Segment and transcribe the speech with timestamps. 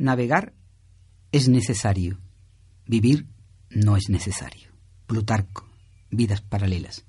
[0.00, 0.54] Navegar
[1.30, 2.18] es necesario,
[2.86, 3.26] vivir
[3.68, 4.70] no es necesario.
[5.06, 5.68] Plutarco,
[6.10, 7.04] vidas paralelas.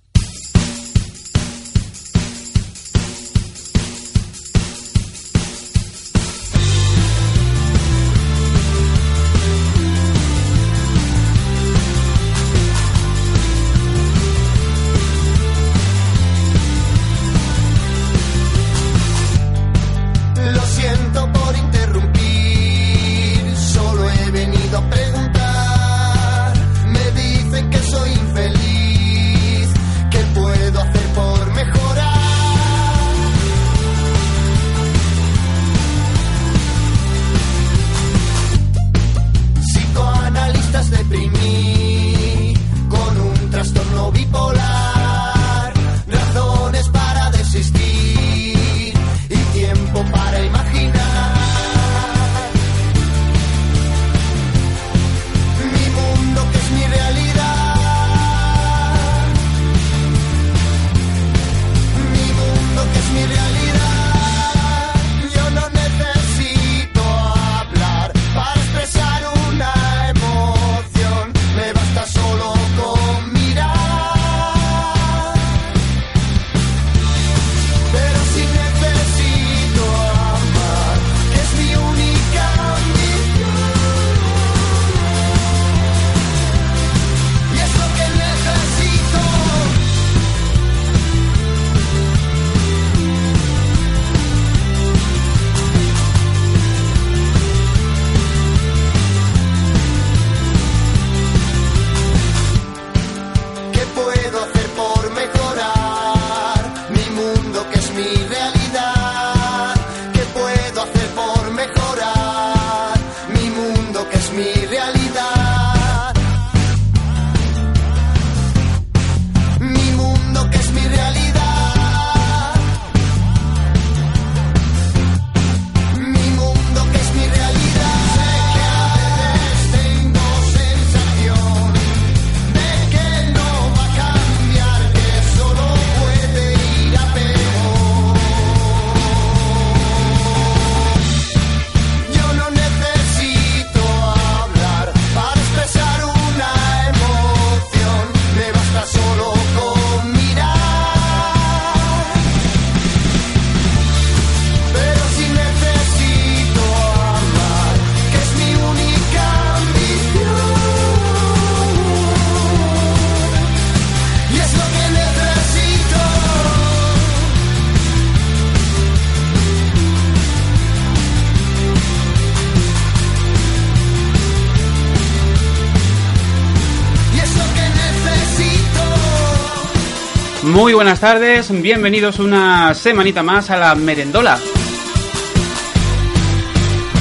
[180.61, 184.37] Muy buenas tardes, bienvenidos una semanita más a la Merendola.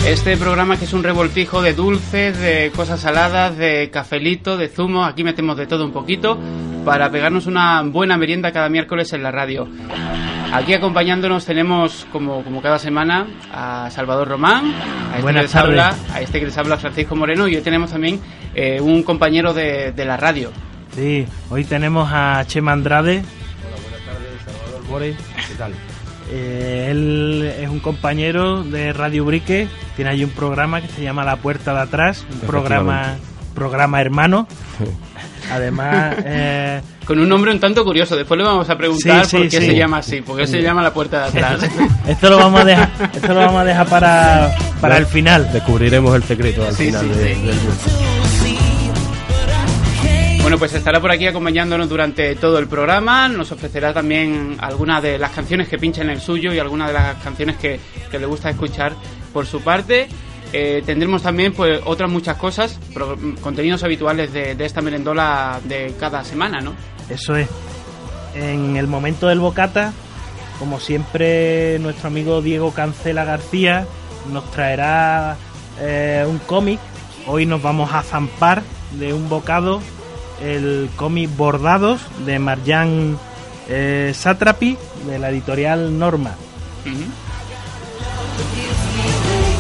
[0.07, 5.05] Este programa que es un revoltijo de dulces, de cosas saladas, de cafelito, de zumo,
[5.05, 6.39] aquí metemos de todo un poquito
[6.87, 9.69] para pegarnos una buena merienda cada miércoles en la radio.
[10.55, 14.73] Aquí acompañándonos tenemos, como, como cada semana, a Salvador Román,
[15.13, 17.91] a este, que les habla, a este que les habla Francisco Moreno y hoy tenemos
[17.91, 18.21] también
[18.55, 20.51] eh, un compañero de, de la radio.
[20.95, 23.23] Sí, hoy tenemos a Chema Andrade,
[24.99, 25.73] ¿qué tal?
[26.33, 31.25] Eh, él es un compañero de Radio Brique, tiene ahí un programa que se llama
[31.25, 33.17] La Puerta de Atrás, un programa,
[33.55, 34.49] programa hermano.
[35.51, 38.17] Además, eh, con un nombre un tanto curioso.
[38.17, 40.93] Después le vamos a preguntar por qué se llama así, por qué se llama la
[40.93, 41.71] puerta de atrás.
[42.07, 45.53] esto lo vamos a dejar, esto lo vamos a dejar para, para el final.
[45.53, 48.30] Descubriremos el secreto al final del
[50.51, 53.29] bueno, pues estará por aquí acompañándonos durante todo el programa.
[53.29, 56.95] Nos ofrecerá también algunas de las canciones que pincha en el suyo y algunas de
[56.95, 57.79] las canciones que,
[58.11, 58.95] le gusta escuchar
[59.33, 60.09] por su parte.
[60.53, 62.81] Eh, tendremos también pues otras muchas cosas,
[63.41, 66.75] contenidos habituales de, esta merendola de cada semana, ¿no?
[67.09, 67.49] Eso es.
[68.35, 69.93] En el momento del bocata,
[70.59, 73.87] como siempre, nuestro amigo Diego Cancela García
[74.33, 75.37] nos traerá
[75.79, 76.81] eh, un cómic.
[77.29, 78.65] Hoy nos vamos a zampar
[78.99, 79.81] de un bocado
[80.43, 83.19] el cómic Bordados de Marjan
[83.69, 84.77] eh, Satrapi
[85.07, 86.35] de la editorial Norma.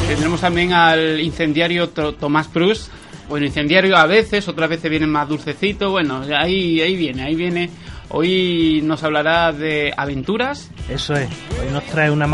[0.08, 2.90] Tendremos también al incendiario Tomás Prus.
[3.28, 5.90] Bueno, incendiario a veces, otras veces viene más dulcecito.
[5.90, 7.70] Bueno, ahí, ahí viene, ahí viene.
[8.08, 10.68] Hoy nos hablará de aventuras.
[10.88, 11.28] Eso es.
[11.60, 12.26] Hoy nos trae una,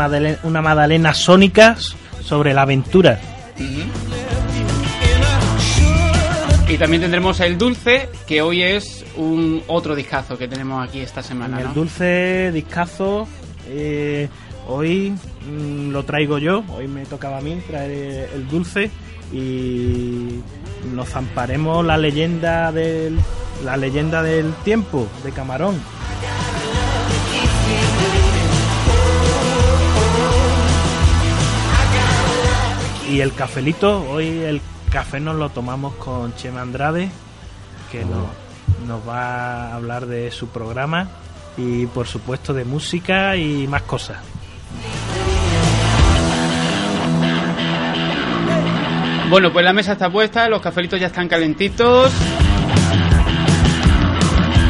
[0.43, 1.77] una magdalena sónica
[2.23, 3.19] sobre la aventura.
[6.69, 11.23] Y también tendremos el dulce, que hoy es un otro discazo que tenemos aquí esta
[11.23, 11.61] semana.
[11.61, 13.25] El dulce discazo,
[13.69, 14.27] eh,
[14.67, 15.11] hoy
[15.49, 18.91] mm, lo traigo yo, hoy me tocaba a mí traer eh, el dulce
[19.31, 20.41] y
[20.93, 23.17] nos zamparemos la leyenda del
[23.63, 25.79] la leyenda del tiempo de Camarón.
[33.09, 34.59] Y el cafelito, hoy el
[34.91, 37.09] café nos lo tomamos con Chema Andrade,
[37.91, 38.27] que nos,
[38.87, 41.09] nos va a hablar de su programa
[41.57, 44.17] y por supuesto de música y más cosas.
[49.29, 52.13] Bueno, pues la mesa está puesta, los cafelitos ya están calentitos.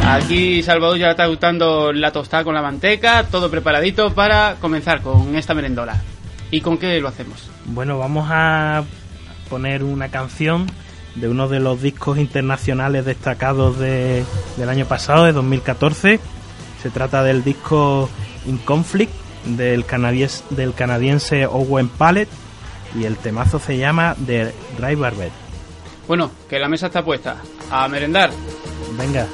[0.03, 5.35] Aquí Salvador ya está gustando la tostada con la manteca, todo preparadito para comenzar con
[5.35, 6.01] esta merendola.
[6.49, 7.49] ¿Y con qué lo hacemos?
[7.65, 8.83] Bueno, vamos a
[9.49, 10.67] poner una canción
[11.15, 14.23] de uno de los discos internacionales destacados de-
[14.57, 16.19] del año pasado, de 2014.
[16.81, 18.09] Se trata del disco
[18.45, 19.11] In Conflict
[19.45, 22.27] del, canadies- del canadiense Owen Pallet
[22.99, 25.31] y el temazo se llama The Driver Bed.
[26.07, 27.37] Bueno, que la mesa está puesta.
[27.71, 28.29] A merendar.
[28.97, 29.27] Venga.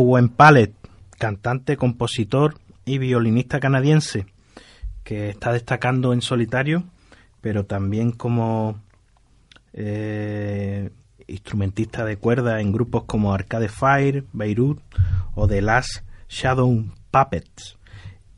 [0.00, 0.72] Owen Pallet
[1.18, 2.54] cantante, compositor
[2.86, 4.26] y violinista canadiense
[5.04, 6.84] que está destacando en solitario,
[7.42, 8.80] pero también como
[9.74, 10.90] eh,
[11.26, 14.80] instrumentista de cuerda en grupos como Arcade Fire, Beirut
[15.34, 17.76] o The Last Shadow Puppets.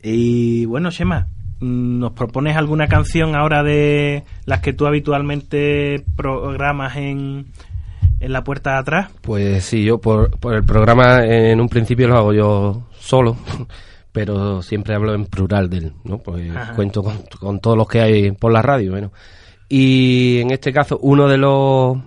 [0.01, 1.27] Y bueno, Shema,
[1.61, 7.47] ¿nos propones alguna canción ahora de las que tú habitualmente programas en,
[8.19, 9.11] en la puerta de atrás?
[9.21, 13.37] Pues sí, yo por, por el programa en un principio lo hago yo solo,
[14.11, 16.19] pero siempre hablo en plural de él, ¿no?
[16.19, 16.73] Pues Ajá.
[16.75, 19.11] cuento con, con todos los que hay por la radio, bueno.
[19.69, 21.97] Y en este caso, uno de los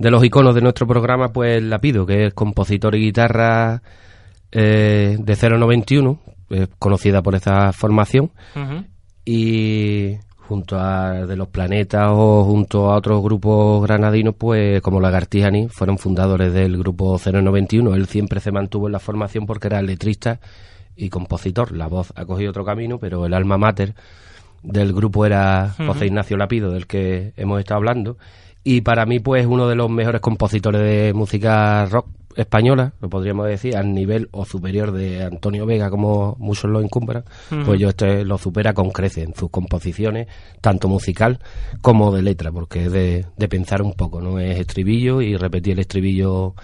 [0.00, 3.82] de los iconos de nuestro programa, pues Lapido, que es compositor y guitarra
[4.50, 8.32] eh, de 091, eh, conocida por esa formación,
[9.24, 10.16] y
[10.50, 15.96] junto a De los Planetas o junto a otros grupos granadinos, pues como Lagartijani, fueron
[15.96, 17.94] fundadores del grupo 091.
[17.94, 20.40] Él siempre se mantuvo en la formación porque era letrista
[20.96, 21.76] y compositor.
[21.76, 23.94] La voz ha cogido otro camino, pero el alma mater
[24.64, 28.16] del grupo era José Ignacio Lapido, del que hemos estado hablando.
[28.64, 33.46] Y para mí, pues, uno de los mejores compositores de música rock española, lo podríamos
[33.46, 37.24] decir, al nivel o superior de Antonio Vega, como muchos lo encumbran,
[37.64, 40.28] pues yo este lo supera con crece en sus composiciones,
[40.60, 41.40] tanto musical
[41.80, 45.74] como de letra, porque es de, de pensar un poco, no es estribillo y repetir
[45.74, 46.54] el estribillo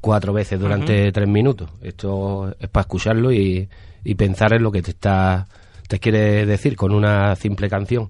[0.00, 1.70] cuatro veces durante tres minutos.
[1.80, 3.68] Esto es para escucharlo y,
[4.04, 5.46] y pensar en lo que te está
[5.88, 8.08] te quiere decir con una simple canción.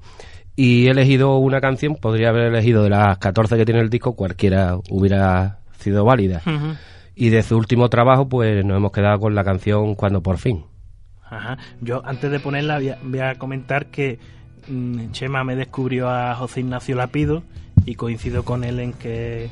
[0.55, 4.15] Y he elegido una canción, podría haber elegido de las 14 que tiene el disco,
[4.15, 6.43] cualquiera hubiera sido válida.
[7.14, 10.64] Y de su último trabajo, pues nos hemos quedado con la canción Cuando por fin.
[11.23, 11.59] Ajá.
[11.81, 14.19] Yo antes de ponerla voy a, voy a comentar que
[14.69, 17.42] mm, Chema me descubrió a José Ignacio Lapido
[17.87, 19.50] y coincido con él en que eh,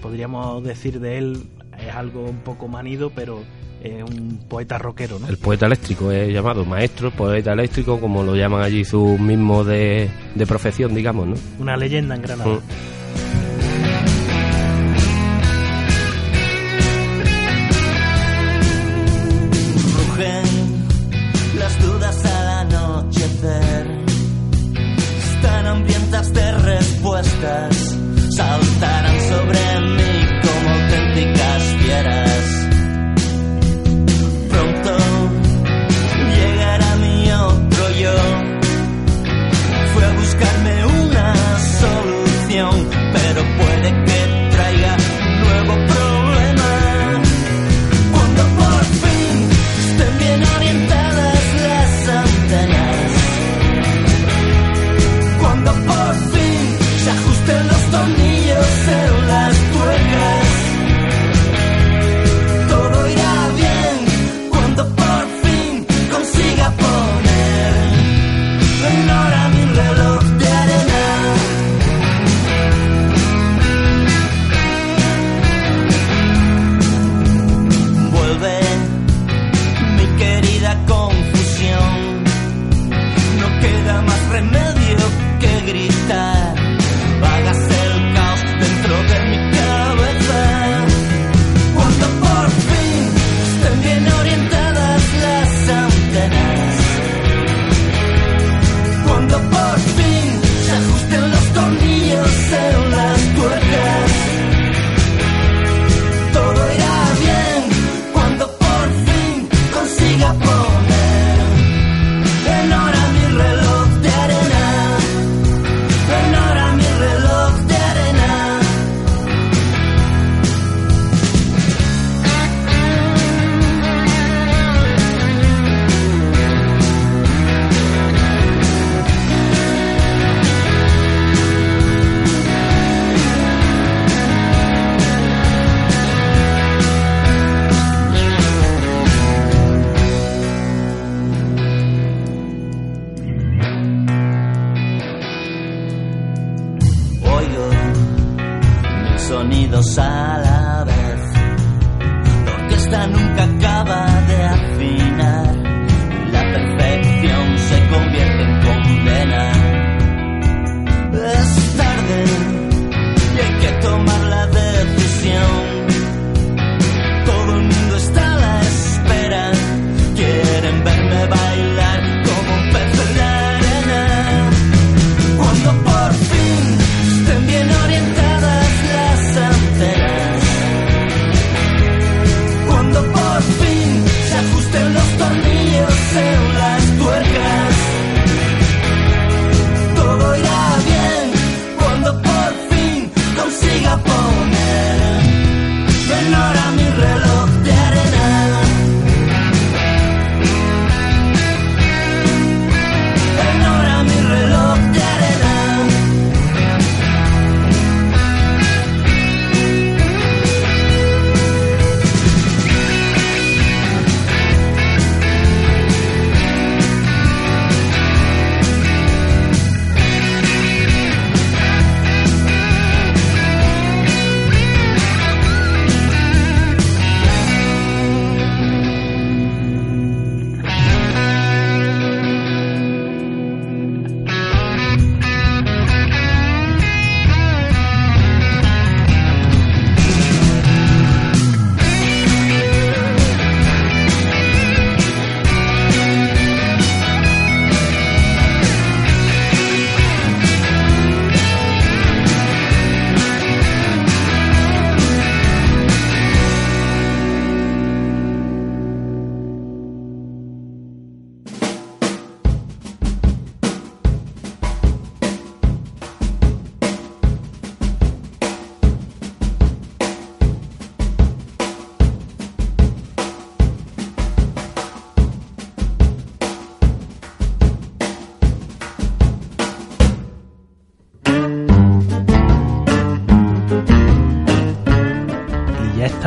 [0.00, 1.46] podríamos decir de él
[1.78, 3.40] es algo un poco manido, pero
[3.82, 5.28] es un poeta rockero, ¿no?
[5.28, 10.08] El poeta eléctrico es llamado maestro, poeta eléctrico, como lo llaman allí sus mismos de,
[10.34, 11.34] de profesión, digamos, ¿no?
[11.58, 12.50] Una leyenda en Granada.
[12.50, 13.01] Mm.
[42.52, 43.61] Solución, pero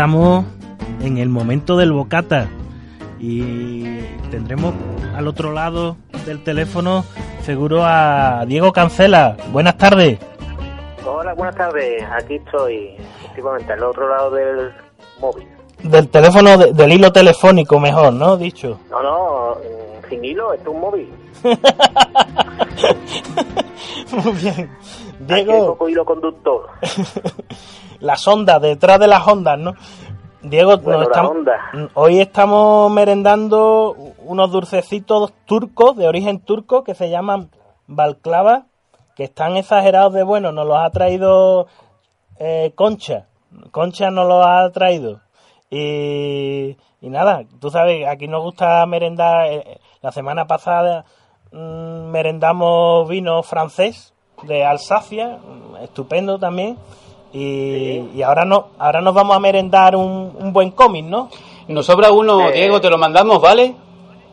[0.05, 0.45] estamos
[1.01, 2.47] en el momento del bocata
[3.19, 3.97] y
[4.29, 4.75] tendremos
[5.15, 5.97] al otro lado
[6.27, 7.03] del teléfono
[7.41, 9.35] seguro a Diego Cancela.
[9.51, 10.19] Buenas tardes.
[11.07, 12.03] Hola, buenas tardes.
[12.21, 12.91] Aquí estoy,
[13.23, 14.71] efectivamente, al otro lado del
[15.19, 15.47] móvil.
[15.81, 18.37] Del teléfono, de- del hilo telefónico mejor, ¿no?
[18.37, 18.79] Dicho.
[18.91, 21.09] No, no, mm, sin hilo, esto es un móvil.
[24.23, 24.69] Muy bien.
[25.23, 26.67] Aquí hay Diego, poco hilo conductor.
[28.01, 29.73] las ondas, detrás de las ondas, ¿no?
[30.49, 31.37] Diego, Bueno, nos estamos-
[31.95, 37.49] hoy estamos merendando unos dulcecitos turcos, de origen turco, que se llaman
[37.87, 38.65] balclava,
[39.15, 40.51] que están exagerados de bueno.
[40.51, 41.67] Nos los ha traído
[42.37, 43.27] eh, Concha.
[43.71, 45.21] Concha nos los ha traído.
[45.69, 49.47] Y, y nada, tú sabes, aquí nos gusta merendar.
[49.47, 51.05] eh, la semana pasada
[51.51, 56.77] mm, merendamos vino francés de Alsacia, mm, estupendo también.
[57.33, 61.29] Y, y ahora no, ahora nos vamos a merendar un, un buen cómic, ¿no?
[61.67, 62.53] Nos sobra uno, Eh.
[62.53, 63.75] Diego, te lo mandamos, ¿vale?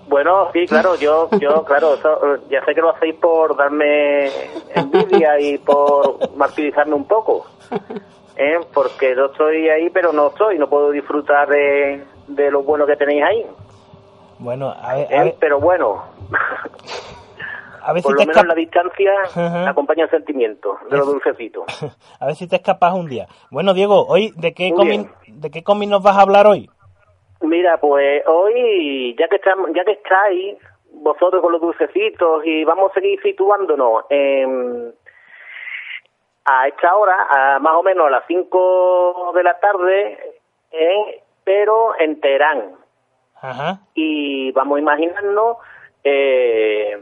[0.08, 2.18] Bueno, sí, claro, yo, yo, claro, eso,
[2.50, 4.26] ya sé que lo hacéis por darme
[4.74, 7.46] envidia y por martirizarme un poco,
[8.36, 8.60] ¿eh?
[8.74, 12.96] porque yo estoy ahí, pero no estoy, no puedo disfrutar de, de lo bueno que
[12.96, 13.46] tenéis ahí,
[14.38, 15.16] Bueno, a ver, ¿eh?
[15.18, 16.02] a ver, pero bueno,
[17.84, 19.12] a ver si por te lo menos la distancia
[19.68, 21.64] acompaña el sentimiento de los dulcecitos.
[22.20, 23.26] a ver si te escapas un día.
[23.50, 26.68] Bueno, Diego, hoy de qué cómic, de qué nos vas a hablar hoy?
[27.40, 30.56] Mira, pues hoy, ya que estamos, ya que estáis
[30.92, 34.94] vosotros con los dulcecitos y vamos a seguir situándonos en,
[36.44, 40.18] a esta hora, a más o menos a las 5 de la tarde,
[40.70, 42.76] en- pero en Teherán.
[43.40, 43.80] Ajá.
[43.94, 45.56] Y vamos a imaginarnos
[46.04, 47.00] eh,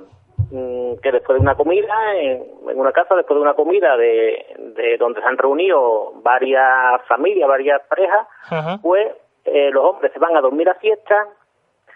[0.51, 5.21] que después de una comida, en, una casa, después de una comida de, de donde
[5.21, 8.79] se han reunido varias familias, varias parejas, Ajá.
[8.83, 9.07] pues
[9.45, 11.29] eh, los hombres se van a dormir a fiesta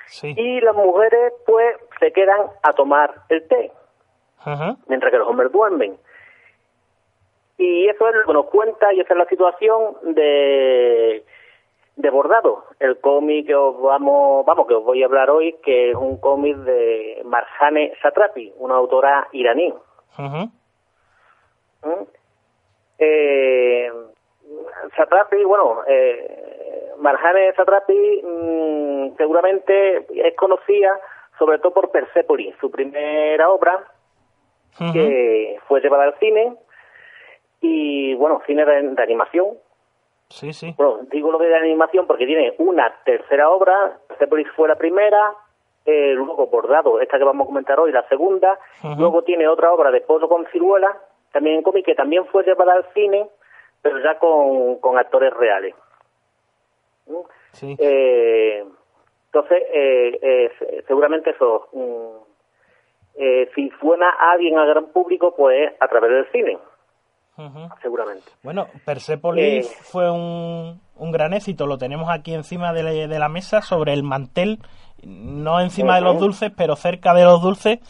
[0.06, 0.34] Sí.
[0.36, 3.72] y las mujeres pues se quedan a tomar el té
[4.44, 4.76] Ajá.
[4.86, 5.96] mientras que los hombres duermen
[7.56, 11.24] y eso es lo que nos cuenta y esa es la situación de
[12.04, 15.90] de bordado el cómic que os vamos vamos que os voy a hablar hoy que
[15.90, 19.72] es un cómic de Marjane Satrapi una autora iraní.
[20.18, 20.44] ¿Mm?
[22.98, 23.90] Eh,
[24.96, 31.00] Satrapi, bueno, eh, Marjane Satrapi mm, seguramente es conocida
[31.38, 33.82] sobre todo por Persepolis, su primera obra
[34.92, 36.54] que fue llevada al cine
[37.62, 39.56] y bueno, cine de, de animación.
[40.34, 40.74] Sí, sí.
[40.76, 45.32] Bueno, digo lo de animación porque tiene una tercera obra, Persepolis fue la primera,
[45.86, 48.58] eh, luego Bordado, esta que vamos a comentar hoy, la segunda,
[48.98, 50.98] luego tiene otra obra de Pozo con Ciruela,
[51.32, 53.28] también en cómic, que también fue llevada al cine,
[53.80, 55.74] pero ya con, con actores reales.
[57.06, 57.16] ¿Mm?
[57.52, 57.76] Sí.
[57.78, 58.64] Eh,
[59.26, 62.16] entonces, eh, eh, se- seguramente eso, mm,
[63.16, 66.58] eh, si suena a alguien al gran público, pues a través del cine,
[67.82, 68.24] Seguramente.
[68.42, 69.76] Bueno, Persepolis Eh.
[69.82, 71.66] fue un, un gran éxito.
[71.66, 74.60] Lo tenemos aquí encima de la, de la mesa, sobre el mantel,
[75.02, 77.80] no encima de los dulces, pero cerca de los dulces.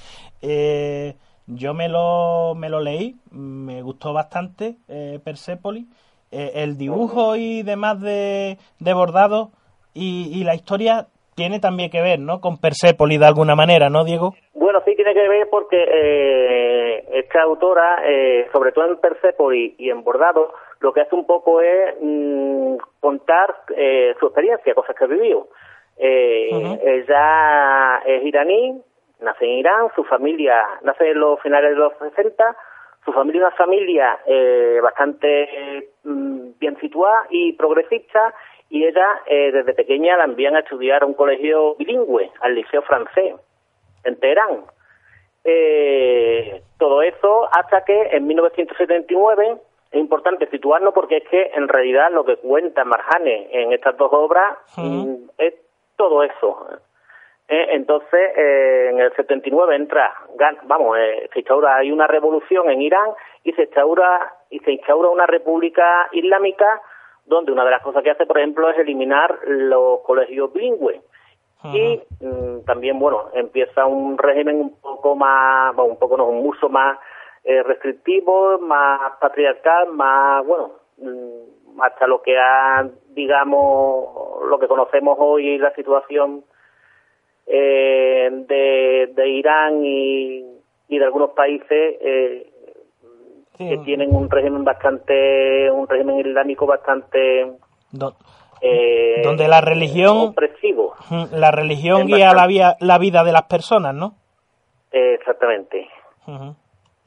[0.40, 5.86] Eh, yo me lo, me lo leí, me gustó bastante eh, Persepolis.
[6.30, 9.52] Eh, el dibujo y demás de, de bordado
[9.92, 12.40] y, y la historia tiene también que ver, ¿no?
[12.40, 14.34] Con Persepolis de alguna manera, ¿no, Diego?
[14.54, 19.90] Bueno, sí tiene que ver porque eh, esta autora, eh, sobre todo en Persepolis y
[19.90, 25.04] en Bordado, lo que hace un poco es mm, contar eh, su experiencia, cosas que
[25.04, 25.48] ha vivido.
[25.96, 26.48] Eh.
[26.82, 28.82] Ella es iraní,
[29.20, 32.56] nace en Irán, su familia nace en los finales de los 60,
[33.04, 38.34] su familia es una familia eh, bastante mm, bien situada y progresista,
[38.68, 42.82] y ella eh, desde pequeña la envían a estudiar a un colegio bilingüe, al liceo
[42.82, 43.34] francés
[44.04, 44.64] en Teherán.
[45.44, 49.56] Eh, todo eso hasta que en 1979
[49.90, 54.10] es importante situarnos porque es que en realidad lo que cuenta Marjane en estas dos
[54.12, 55.54] obras mm, es
[55.96, 56.66] todo eso.
[57.46, 60.14] Eh, entonces, eh, en el 79 entra,
[60.64, 63.10] vamos, eh, se instaura, hay una revolución en Irán
[63.42, 66.80] y se instaura y se instaura una república islámica
[67.26, 71.00] donde una de las cosas que hace, por ejemplo, es eliminar los colegios bilingües.
[71.72, 76.68] Y mm, también bueno empieza un régimen un poco más bueno, un poco no uso
[76.68, 76.98] más
[77.42, 85.16] eh, restrictivo más patriarcal más bueno mm, hasta lo que ha digamos lo que conocemos
[85.18, 86.44] hoy la situación
[87.46, 90.44] eh, de, de Irán y,
[90.88, 92.53] y de algunos países eh,
[93.56, 97.52] Sí, que tienen un régimen bastante un régimen islámico bastante
[97.92, 98.14] do-
[98.60, 100.94] eh, Donde la religión- opresivo.
[101.32, 104.14] La religión guía la, vía- la vida de las personas, ¿no?
[104.90, 105.88] Eh, exactamente.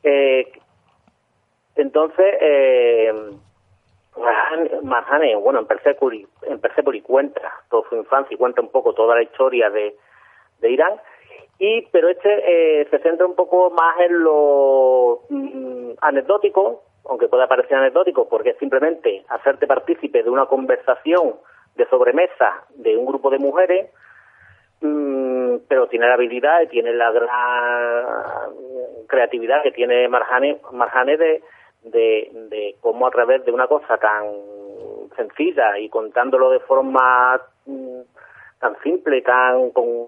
[0.03, 0.51] Eh,
[1.75, 3.11] entonces, eh,
[5.41, 9.23] bueno, en Persepolis, en Persepolis cuenta toda su infancia y cuenta un poco toda la
[9.23, 9.95] historia de,
[10.59, 10.93] de Irán,
[11.59, 17.47] y pero este eh, se centra un poco más en lo mm, anecdótico, aunque pueda
[17.47, 21.35] parecer anecdótico, porque es simplemente hacerte partícipe de una conversación
[21.75, 23.89] de sobremesa de un grupo de mujeres,
[24.79, 28.05] Mm, pero tiene la habilidad y tiene la gran
[29.07, 31.41] creatividad que tiene Marjane, Marjane de,
[31.83, 34.25] de, cómo a través de una cosa tan
[35.15, 38.01] sencilla y contándolo de forma mm,
[38.59, 40.05] tan simple, tan con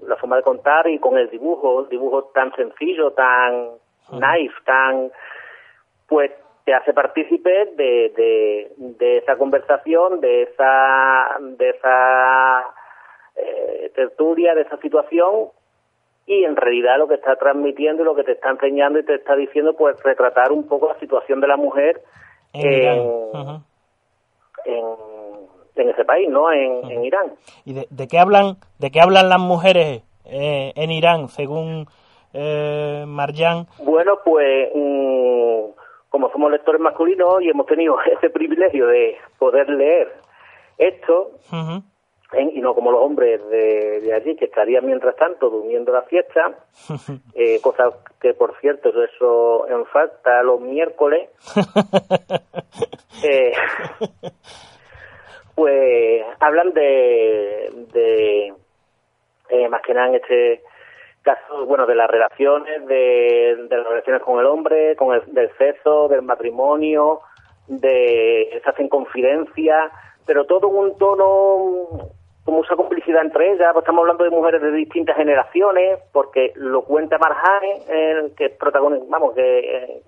[0.00, 3.70] la forma de contar y con el dibujo, el dibujo tan sencillo, tan
[4.12, 5.10] nice, tan
[6.06, 6.30] pues
[6.64, 12.64] te hace partícipe de, de, de esa conversación, de esa de esa
[13.36, 15.50] eh, tertulia, de esa situación
[16.26, 19.14] y en realidad lo que está transmitiendo y lo que te está enseñando y te
[19.14, 22.02] está diciendo pues retratar un poco la situación de la mujer
[22.52, 23.62] En
[24.64, 25.15] en.
[25.82, 26.50] En, ese país, ¿no?
[26.52, 27.32] En, en Irán.
[27.64, 31.86] ¿Y de, de qué hablan de qué hablan las mujeres eh, en Irán, según
[32.32, 33.66] eh, Marjan?
[33.78, 35.60] Bueno, pues mm,
[36.08, 40.12] como somos lectores masculinos y hemos tenido ese privilegio de poder leer
[40.78, 41.30] esto,
[42.32, 46.02] en- y no como los hombres de, de allí que estarían mientras tanto durmiendo la
[46.02, 46.54] fiesta,
[47.34, 51.30] eh, cosa que por cierto eso en falta los miércoles,
[53.24, 53.52] eh,
[55.56, 58.54] pues hablan de, de
[59.48, 60.62] eh, más que nada en este
[61.22, 65.50] caso, bueno, de las relaciones, de, de las relaciones con el hombre, con el del
[65.56, 67.20] sexo, del matrimonio,
[67.66, 69.90] de se hacen confidencias,
[70.26, 72.12] pero todo en un tono
[72.44, 76.82] como mucha complicidad entre ellas, pues estamos hablando de mujeres de distintas generaciones, porque lo
[76.82, 80.02] cuenta Marjane, eh, que es protagonista, vamos, que, eh,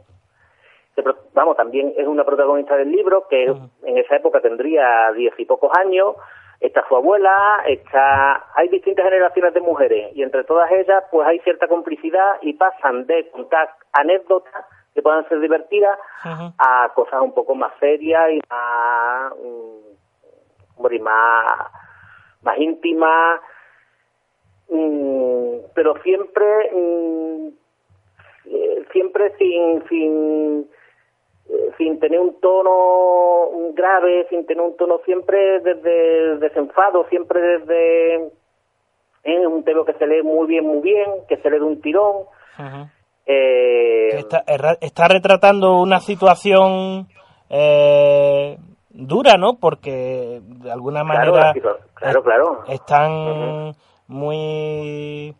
[1.34, 5.70] vamos, también es una protagonista del libro, que en esa época tendría diez y pocos
[5.78, 6.16] años,
[6.60, 11.38] está su abuela, está, hay distintas generaciones de mujeres, y entre todas ellas, pues hay
[11.40, 15.96] cierta complicidad y pasan de contar anécdotas que puedan ser divertidas
[16.58, 19.32] a cosas un poco más serias y más,
[20.90, 21.52] y más,
[22.42, 23.40] más íntimas,
[24.68, 26.70] mm, pero siempre,
[28.46, 30.68] eh, siempre sin, sin,
[31.48, 37.40] eh, sin tener un tono grave, sin tener un tono siempre desde el desenfado, siempre
[37.40, 38.30] desde
[39.24, 41.80] es un tema que se lee muy bien, muy bien, que se lee de un
[41.80, 42.24] tirón.
[43.26, 44.24] Eh,
[44.80, 47.08] Está, retratando una situación
[47.50, 48.56] eh,
[48.90, 49.58] dura, ¿no?
[49.60, 51.52] Porque de alguna manera
[51.94, 52.64] claro, claro.
[52.68, 53.74] están
[54.06, 55.34] muy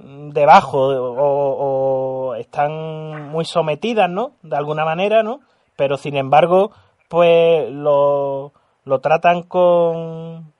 [0.00, 4.32] debajo o, o están muy sometidas, ¿no?
[4.42, 5.40] De alguna manera, ¿no?
[5.76, 6.72] Pero sin embargo,
[7.08, 8.52] pues lo,
[8.84, 10.52] lo tratan con,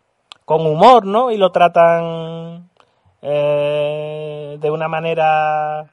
[0.44, 1.31] con humor, ¿no?
[1.31, 2.68] Y lo tratan
[3.22, 5.87] eh, de una manera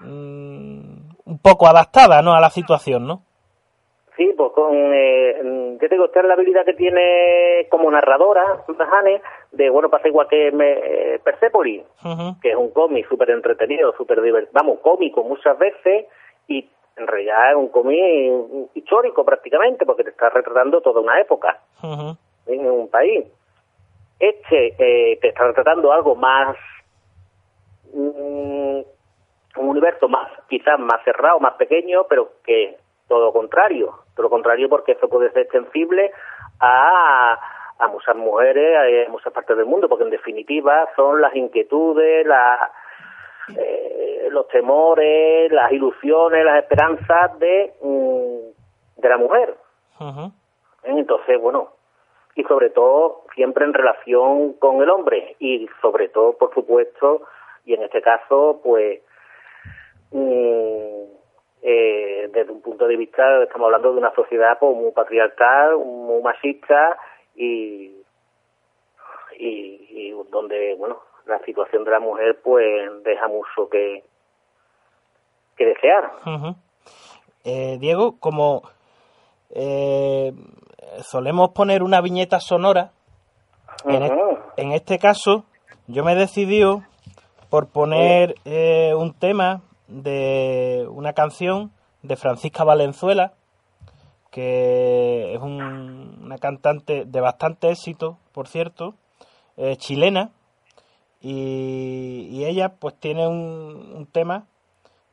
[0.00, 0.80] mm,
[1.24, 2.34] un poco adaptada, ¿no?
[2.34, 3.22] A la situación, ¿no?
[4.18, 7.88] Sí, pues con, eh, mm, yo te digo, esta es la habilidad que tiene como
[7.88, 11.84] narradora, Jane, de, bueno, pasa igual que me, eh, Persepolis,
[12.42, 16.06] que es un cómic súper entretenido, súper divertido, vamos, cómico muchas veces,
[16.48, 21.60] y en realidad es un cómic histórico prácticamente, porque te está retratando toda una época.
[22.46, 23.24] En un país.
[24.18, 26.56] Este eh, te está retratando algo más,
[27.94, 28.80] mm,
[29.58, 34.30] un universo más, quizás más cerrado, más pequeño, pero que todo lo contrario, todo lo
[34.30, 36.12] contrario porque eso puede ser extensible
[36.60, 37.38] a,
[37.78, 42.70] a muchas mujeres, a muchas partes del mundo, porque en definitiva son las inquietudes, la,
[43.56, 49.56] eh, los temores, las ilusiones, las esperanzas de, mm, de la mujer.
[50.00, 50.30] ¿eh?
[50.84, 51.70] Entonces, bueno,
[52.34, 57.22] y sobre todo siempre en relación con el hombre y sobre todo, por supuesto,
[57.64, 59.00] y en este caso, pues,
[60.12, 61.17] mm,
[61.62, 66.22] eh, desde un punto de vista, estamos hablando de una sociedad pues, muy patriarcal, muy
[66.22, 66.96] machista
[67.34, 68.02] y,
[69.38, 72.64] y, y donde, bueno, la situación de la mujer pues
[73.04, 74.02] deja mucho que,
[75.56, 76.12] que desear.
[77.44, 78.62] Eh, Diego, como
[79.50, 80.32] eh,
[81.02, 82.92] solemos poner una viñeta sonora,
[83.86, 84.10] e-
[84.56, 85.44] en este caso
[85.86, 86.82] yo me he decidido
[87.50, 91.72] por poner eh, un tema de una canción
[92.02, 93.32] de Francisca Valenzuela,
[94.30, 98.94] que es un- una cantante de bastante éxito, por cierto,
[99.56, 100.30] eh, chilena,
[101.20, 104.46] y, ella pues tiene un, un tema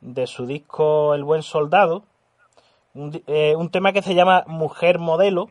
[0.00, 2.04] de su disco El Buen Soldado,
[2.94, 5.48] un, eh, un tema que se llama Mujer Modelo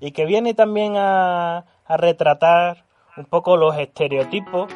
[0.00, 2.84] y que viene también a, a retratar
[3.16, 4.72] un poco los estereotipos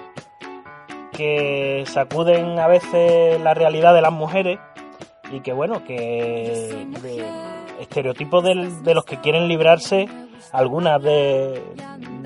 [1.12, 4.58] que sacuden a veces la realidad de las mujeres
[5.32, 7.24] y que bueno, que de-
[7.80, 10.08] estereotipos del- de los que quieren librarse
[10.52, 11.62] algunas de,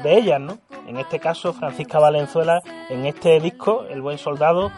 [0.02, 0.58] de ellas, ¿no?
[0.86, 4.70] En este caso, Francisca Valenzuela, en este disco, El Buen Soldado,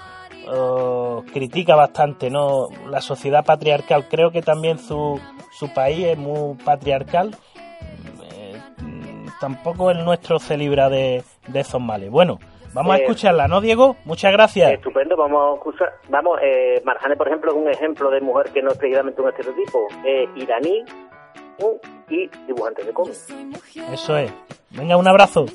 [1.32, 2.68] critica bastante, ¿no?
[2.88, 4.06] La sociedad patriarcal.
[4.08, 5.20] Creo que también su,
[5.58, 7.36] su país es muy patriarcal.
[8.32, 8.56] Eh,
[9.40, 12.10] tampoco el nuestro se libra de, de esos males.
[12.10, 12.38] Bueno,
[12.76, 13.96] vamos a Eh, escucharla, ¿no, Diego?
[14.04, 14.72] Muchas gracias.
[14.72, 15.92] Estupendo, vamos a escuchar.
[16.08, 19.28] Vamos, eh, Marjane, por ejemplo, es un ejemplo de mujer que no es precisamente un
[19.28, 19.88] estereotipo.
[20.04, 20.84] Es iraní
[22.08, 23.26] y dibujante de cómics.
[23.92, 24.32] Eso es.
[24.70, 25.46] Venga, un abrazo.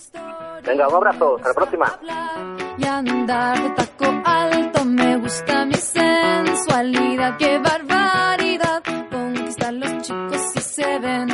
[0.65, 1.99] Venga, un abrazo, hasta la próxima.
[2.77, 4.85] y andar de taco alto.
[4.85, 8.81] Me gusta mi sensualidad, qué barbaridad.
[9.11, 11.30] Conquistar los chicos si se ven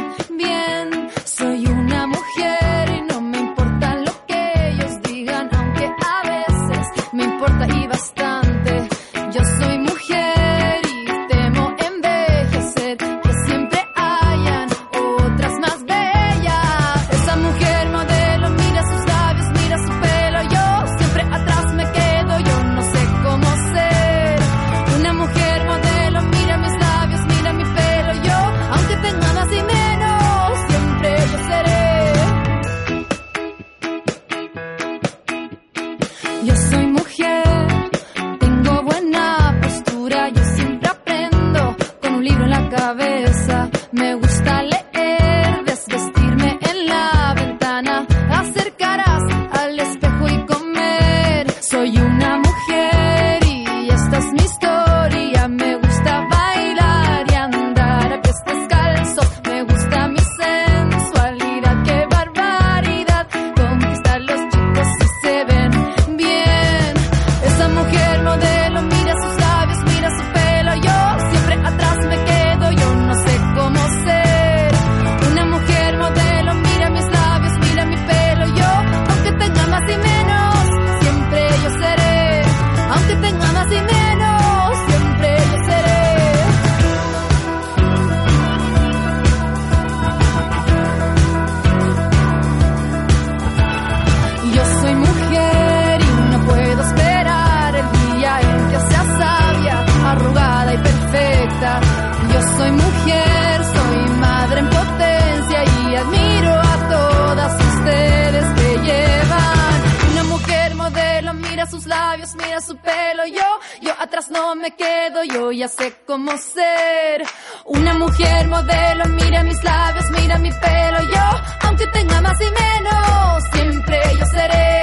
[113.08, 117.24] Yo, yo atrás no me quedo, yo ya sé cómo ser.
[117.63, 121.00] Una mujer modelo, mira mis labios, mira mi pelo.
[121.04, 124.82] Yo, aunque tenga más y menos, siempre yo seré.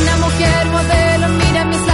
[0.00, 1.91] Una mujer modelo, mira mis labios,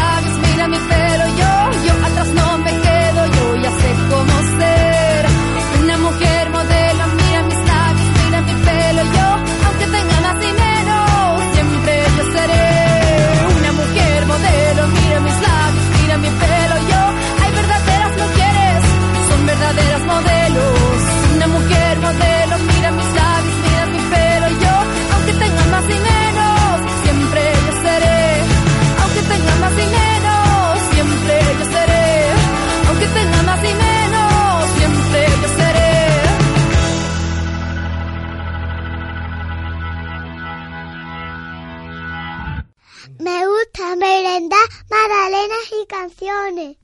[44.91, 46.77] magdalenas y canciones.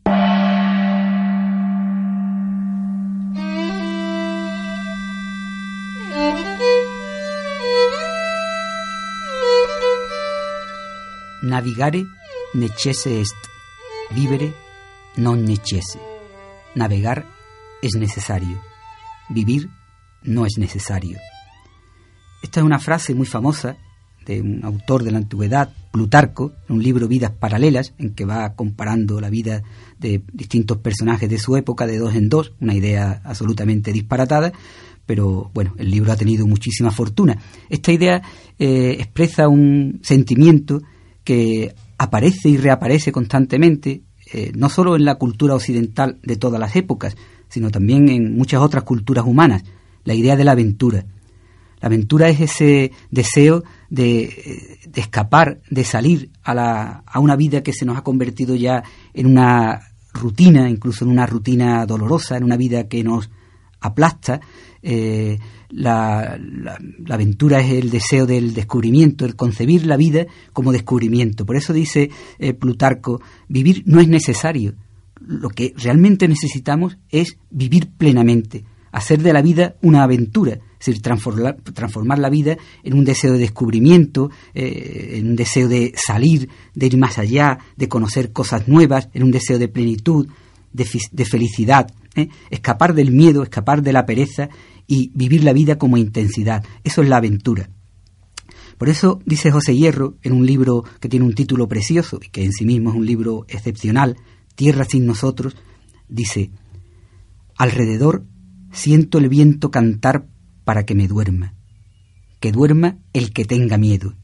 [11.43, 12.07] Navigare
[12.55, 13.37] necesse est,
[14.11, 14.53] vivere
[15.17, 16.01] non necesse.
[16.75, 17.25] Navegar
[17.83, 18.61] es necesario,
[19.29, 19.69] vivir
[20.23, 21.19] no es necesario.
[22.43, 23.77] Esta es una frase muy famosa
[24.27, 28.55] de un autor de la antigüedad, Plutarco, en un libro Vidas Paralelas, en que va
[28.55, 29.63] comparando la vida
[29.99, 34.53] de distintos personajes de su época de dos en dos, una idea absolutamente disparatada,
[35.07, 37.39] pero bueno, el libro ha tenido muchísima fortuna.
[37.69, 38.23] Esta idea
[38.59, 40.83] eh, expresa un sentimiento
[41.23, 46.75] que aparece y reaparece constantemente, eh, no solo en la cultura occidental de todas las
[46.77, 47.17] épocas,
[47.49, 49.63] sino también en muchas otras culturas humanas,
[50.05, 51.05] la idea de la aventura.
[51.85, 57.75] La aventura es ese deseo de, escapar, de salir a, la, a una vida que
[57.75, 59.83] se nos ha convertido ya en una
[60.15, 63.29] rutina, incluso en una rutina dolorosa, en una vida que nos
[63.81, 64.41] aplasta.
[64.81, 66.39] Eh, la
[67.11, 71.45] aventura es el deseo del descubrimiento, el concebir la vida como descubrimiento.
[71.45, 74.73] Por eso dice eh, Plutarco, vivir no es necesario.
[75.21, 81.03] Lo que realmente necesitamos es vivir plenamente, hacer de la vida una aventura, es decir,
[81.75, 86.87] transformar, la vida en un deseo de descubrimiento, eh, en un deseo de salir, de
[86.87, 90.29] ir más allá, de conocer cosas nuevas, en un deseo de plenitud,
[90.73, 92.29] de felicidad, ¿eh?
[92.51, 94.49] escapar del miedo, escapar de la pereza
[94.87, 96.65] y vivir la vida como intensidad.
[96.83, 97.71] Eso es la aventura.
[98.77, 102.45] Por eso dice José Hierro en un libro que tiene un título precioso y que
[102.45, 104.17] en sí mismo es un libro excepcional,
[104.55, 105.57] Tierra sin nosotros,
[106.09, 106.51] dice,
[107.57, 108.25] alrededor
[108.73, 110.27] siento el viento cantar
[110.65, 111.55] para que me duerma,
[112.41, 114.15] que duerma el que tenga miedo.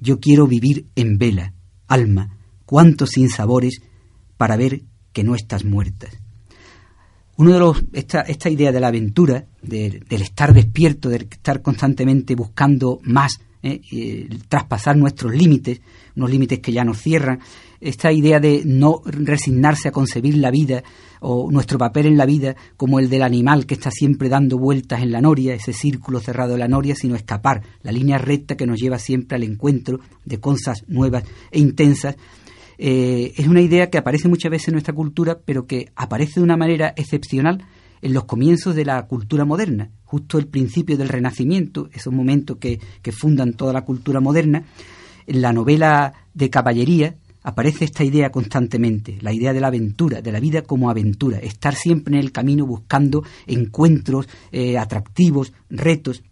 [0.00, 1.52] Yo quiero vivir en vela,
[1.86, 2.36] alma,
[2.66, 3.82] cuántos sinsabores
[4.36, 4.82] para ver
[5.12, 6.08] que no estás muerta.
[7.36, 11.62] Uno de los esta, esta idea de la aventura, de- del estar despierto, del estar
[11.62, 13.80] constantemente buscando más, ¿eh?
[13.92, 15.80] el traspasar nuestros límites,
[16.16, 17.40] unos límites que ya nos cierran,
[17.80, 20.82] esta idea de no resignarse a concebir la vida
[21.20, 25.02] o nuestro papel en la vida como el del animal que está siempre dando vueltas
[25.02, 28.66] en la noria, ese círculo cerrado de la noria, sino escapar, la línea recta que
[28.66, 32.16] nos lleva siempre al encuentro de cosas nuevas e intensas,
[32.82, 36.44] eh, es una idea que aparece muchas veces en nuestra cultura, pero que aparece de
[36.44, 37.62] una manera excepcional
[38.02, 42.80] en los comienzos de la cultura moderna, justo el principio del Renacimiento, esos momentos que,
[43.02, 44.64] que fundan toda la cultura moderna.
[45.26, 50.32] En la novela de caballería aparece esta idea constantemente, la idea de la aventura, de
[50.32, 56.22] la vida como aventura, estar siempre en el camino buscando encuentros eh, atractivos, retos.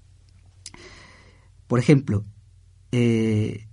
[1.67, 2.25] Por ejemplo,
[2.93, 3.68] eh,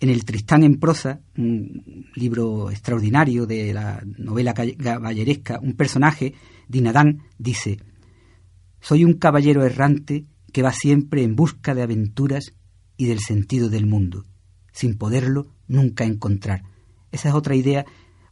[0.00, 6.34] en el Tristán en prosa, un libro extraordinario de la novela caballeresca, un personaje,
[6.68, 7.78] Dinadán, dice,
[8.80, 12.52] soy un caballero errante que va siempre en busca de aventuras
[12.96, 14.24] y del sentido del mundo,
[14.72, 16.62] sin poderlo nunca encontrar.
[17.10, 17.84] Esa es otra idea,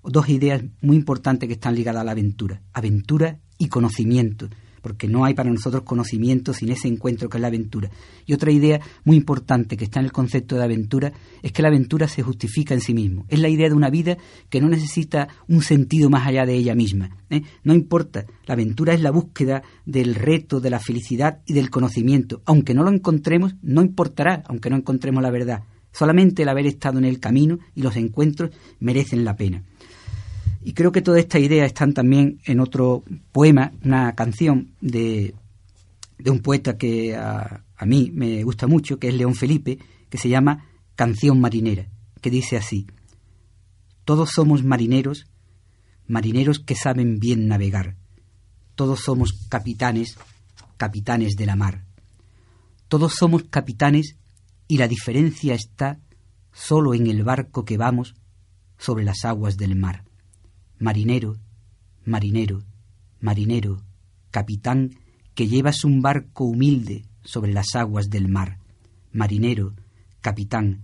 [0.02, 4.48] dos ideas muy importantes que están ligadas a la aventura, aventura y conocimiento,
[4.82, 7.90] porque no hay para nosotros conocimiento sin ese encuentro que es la aventura.
[8.26, 11.12] Y otra idea muy importante que está en el concepto de aventura
[11.42, 13.24] es que la aventura se justifica en sí mismo.
[13.28, 14.18] Es la idea de una vida
[14.50, 17.10] que no necesita un sentido más allá de ella misma.
[17.30, 17.42] ¿eh?
[17.64, 22.42] No importa, la aventura es la búsqueda del reto, de la felicidad y del conocimiento.
[22.44, 25.62] Aunque no lo encontremos, no importará, aunque no encontremos la verdad.
[25.92, 29.62] Solamente el haber estado en el camino y los encuentros merecen la pena.
[30.64, 33.02] Y creo que todas estas ideas están también en otro
[33.32, 35.34] poema, una canción de,
[36.18, 40.18] de un poeta que a, a mí me gusta mucho, que es León Felipe, que
[40.18, 41.88] se llama Canción Marinera,
[42.20, 42.86] que dice así,
[44.04, 45.26] Todos somos marineros,
[46.06, 47.96] marineros que saben bien navegar,
[48.76, 50.16] todos somos capitanes,
[50.76, 51.84] capitanes de la mar,
[52.86, 54.16] todos somos capitanes
[54.68, 55.98] y la diferencia está
[56.52, 58.14] solo en el barco que vamos
[58.78, 60.04] sobre las aguas del mar
[60.82, 61.36] marinero,
[62.04, 62.64] marinero,
[63.20, 63.84] marinero,
[64.32, 64.98] capitán,
[65.36, 68.58] que llevas un barco humilde sobre las aguas del mar.
[69.12, 69.74] Marinero,
[70.20, 70.82] capitán,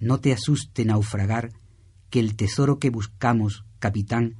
[0.00, 1.52] no te asuste naufragar,
[2.10, 4.34] que el tesoro que buscamos, capitán,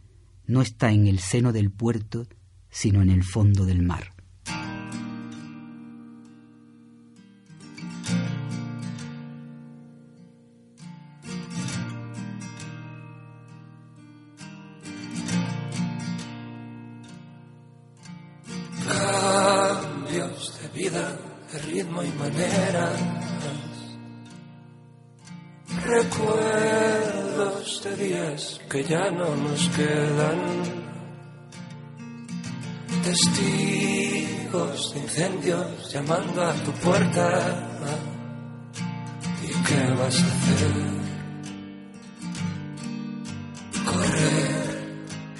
[0.47, 2.27] no está en el seno del puerto,
[2.69, 4.13] sino en el fondo del mar.
[28.69, 30.39] Que ya no nos quedan.
[33.03, 37.79] Testigos de incendios llamando a tu puerta.
[39.43, 40.69] ¿Y qué vas a hacer?
[43.87, 44.59] Correr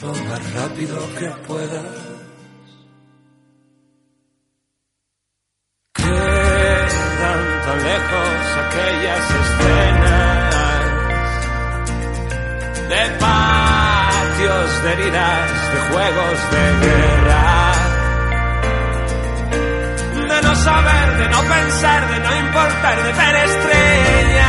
[0.03, 2.18] lo más rápido que puedas.
[15.73, 17.73] De juegos de guerra,
[20.29, 24.49] de no saber, de no pensar, de no importar, de ver estrellas.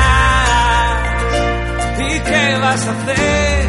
[1.99, 3.67] ¿Y qué vas a hacer?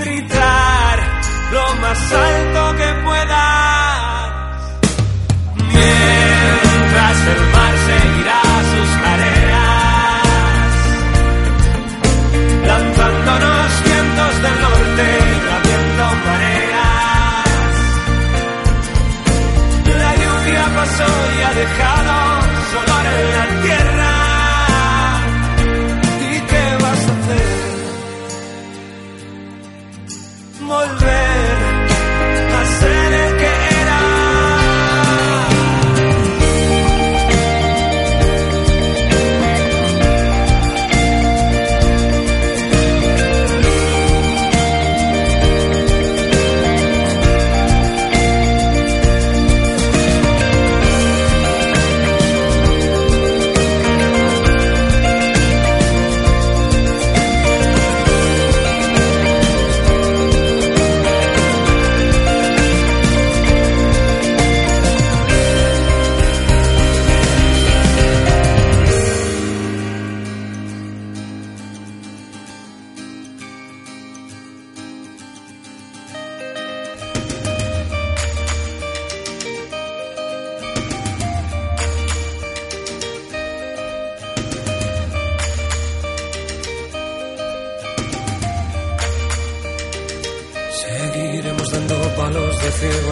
[0.00, 0.98] Gritar
[1.52, 3.63] lo más alto que puedas.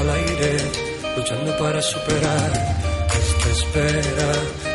[0.02, 0.56] Al aire,
[1.16, 2.50] luchando para superar
[3.20, 4.30] esta espera,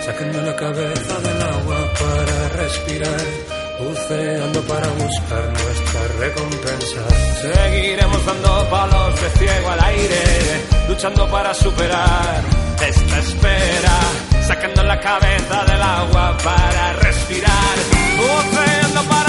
[0.06, 3.26] sacando la cabeza del agua para respirar,
[3.80, 7.02] buceando para buscar nuestra recompensa.
[7.42, 10.24] Seguiremos dando palos de ciego al aire,
[10.88, 12.42] luchando para superar
[12.88, 13.96] esta espera,
[14.48, 17.76] sacando la cabeza del agua para respirar,
[18.18, 19.27] buceando para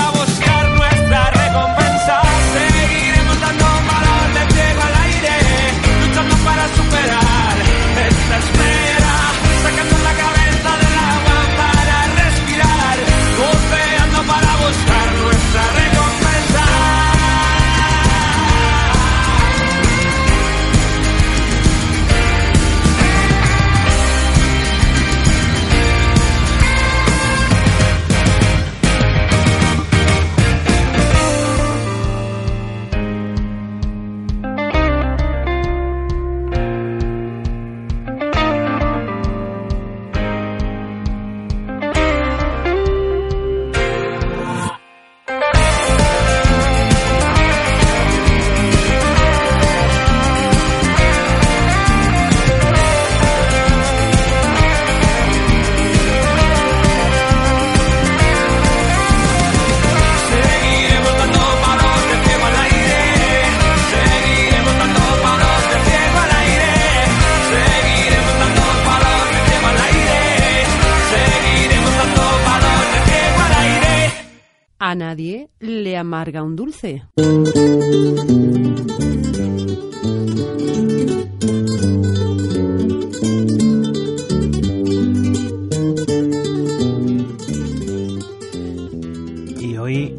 [89.79, 90.15] hoy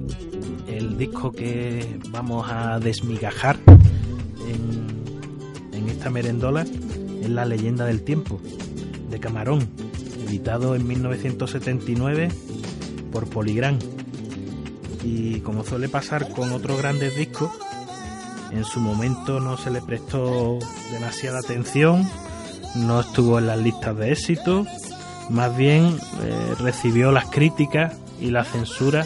[0.68, 3.58] el disco que vamos a desmigajar
[4.48, 6.66] en, esta merendola
[7.22, 8.40] es La leyenda del tiempo,
[9.10, 9.68] de Camarón,
[10.26, 12.30] editado en 1979
[13.12, 13.80] por Polygram.
[15.04, 17.50] Y como suele pasar con otros grandes discos,
[18.52, 20.60] en su momento no se le prestó
[20.92, 22.08] demasiada atención,
[22.76, 24.66] no estuvo en las listas de éxito,
[25.30, 29.06] más bien eh, recibió las críticas y la censura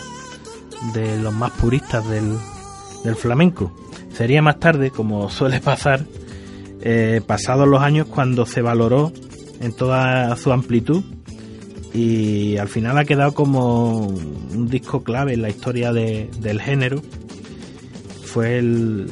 [0.94, 2.38] de los más puristas del,
[3.04, 3.72] del flamenco.
[4.14, 6.06] Sería más tarde, como suele pasar,
[6.82, 9.12] eh, pasados los años, cuando se valoró
[9.62, 11.04] en toda su amplitud
[11.94, 17.02] y al final ha quedado como un disco clave en la historia de- del género.
[18.26, 19.10] Fue el,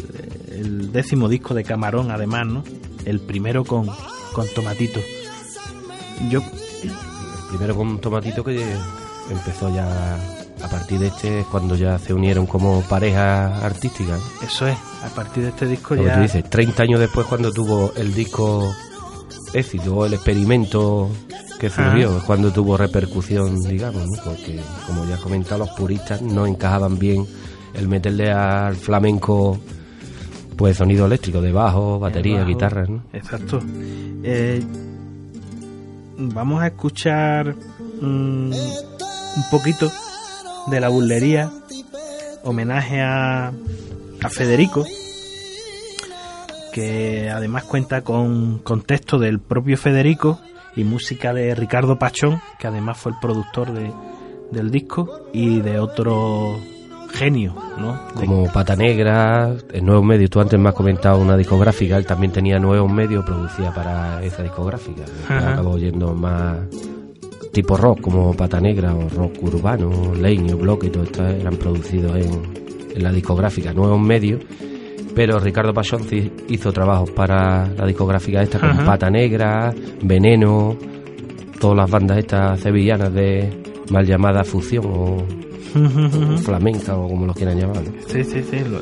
[0.52, 2.64] el décimo disco de Camarón, además, ¿no?
[3.06, 3.88] El primero con,
[4.34, 5.00] con Tomatito.
[6.30, 6.42] Yo
[7.50, 8.64] Primero con Tomatito que
[9.30, 10.18] empezó ya
[10.64, 14.18] a partir de este es cuando ya se unieron como pareja artística.
[14.44, 16.16] Eso es, a partir de este disco que ya...
[16.16, 18.74] tú dices, 30 años después cuando tuvo el disco
[19.54, 21.10] éxito el experimento
[21.60, 24.24] que surgió, cuando tuvo repercusión, digamos, ¿no?
[24.24, 27.26] porque como ya he comentado, los puristas no encajaban bien
[27.74, 29.60] el meterle al flamenco
[30.58, 32.48] pues sonido eléctrico de bajo, batería, bajo.
[32.48, 33.04] guitarras, ¿no?
[33.14, 33.60] Exacto.
[34.24, 34.64] Eh,
[36.18, 37.56] vamos a escuchar
[38.02, 39.92] mm, un poquito
[40.68, 41.50] de la burlería,
[42.44, 43.48] homenaje a,
[44.24, 44.86] a Federico,
[46.74, 50.40] que además cuenta con contexto del propio Federico
[50.76, 53.92] y música de Ricardo Pachón, que además fue el productor de,
[54.52, 56.58] del disco, y de otro
[57.14, 58.00] genio, ¿no?
[58.18, 62.06] De- Como Pata Negra, en Nuevos Medios, tú antes me has comentado una discográfica, él
[62.06, 65.04] también tenía Nuevos Medios, producía para esa discográfica.
[65.28, 66.60] Acabó yendo más
[67.52, 72.16] tipo rock, como Pata Negra o rock urbano, Leño, Bloque, y todo esto eran producidos
[72.16, 72.42] en,
[72.96, 74.42] en la discográfica Nuevos Medios.
[75.14, 76.04] Pero Ricardo Pachón
[76.48, 78.86] hizo trabajos para la discográfica esta, con Ajá.
[78.86, 80.78] Pata Negra, Veneno,
[81.60, 83.50] todas las bandas estas sevillanas de
[83.90, 85.18] mal llamada fusión o
[86.38, 87.84] flamenca o como lo quieran llamar.
[87.84, 87.92] ¿no?
[88.08, 88.60] Sí, sí, sí.
[88.60, 88.80] lo-